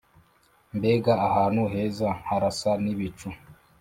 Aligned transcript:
mbega 0.77 1.13
ahantu 1.27 1.61
heza, 1.73 2.07
harasa 2.27 2.71
n'ibicu 2.83 3.29